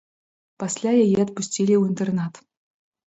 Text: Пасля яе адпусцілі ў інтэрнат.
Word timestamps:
Пасля 0.63 0.93
яе 1.03 1.19
адпусцілі 1.25 1.67
ў 1.77 1.81
інтэрнат. 1.93 2.33